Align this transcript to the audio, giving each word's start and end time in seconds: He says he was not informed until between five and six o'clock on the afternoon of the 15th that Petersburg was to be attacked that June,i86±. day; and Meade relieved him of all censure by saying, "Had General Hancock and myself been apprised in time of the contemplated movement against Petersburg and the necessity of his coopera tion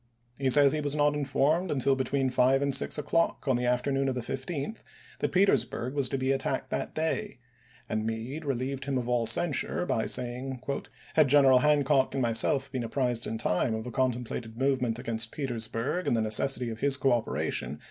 He 0.39 0.49
says 0.49 0.73
he 0.73 0.81
was 0.81 0.95
not 0.95 1.13
informed 1.13 1.69
until 1.69 1.95
between 1.95 2.31
five 2.31 2.63
and 2.63 2.73
six 2.73 2.97
o'clock 2.97 3.47
on 3.47 3.55
the 3.55 3.67
afternoon 3.67 4.09
of 4.09 4.15
the 4.15 4.21
15th 4.21 4.81
that 5.19 5.31
Petersburg 5.31 5.93
was 5.93 6.09
to 6.09 6.17
be 6.17 6.31
attacked 6.31 6.71
that 6.71 6.95
June,i86±. 6.95 7.11
day; 7.11 7.39
and 7.87 8.03
Meade 8.03 8.43
relieved 8.43 8.85
him 8.85 8.97
of 8.97 9.07
all 9.07 9.27
censure 9.27 9.85
by 9.85 10.07
saying, 10.07 10.59
"Had 11.13 11.27
General 11.27 11.59
Hancock 11.59 12.15
and 12.15 12.21
myself 12.23 12.71
been 12.71 12.83
apprised 12.83 13.27
in 13.27 13.37
time 13.37 13.75
of 13.75 13.83
the 13.83 13.91
contemplated 13.91 14.57
movement 14.57 14.97
against 14.97 15.31
Petersburg 15.31 16.07
and 16.07 16.17
the 16.17 16.21
necessity 16.21 16.71
of 16.71 16.79
his 16.79 16.97
coopera 16.97 17.51
tion 17.51 17.79